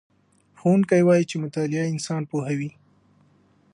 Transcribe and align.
ښوونکی 0.59 1.01
وایي 1.05 1.25
چې 1.29 1.35
مطالعه 1.43 1.85
انسان 1.93 2.21
پوهوي. 2.31 2.71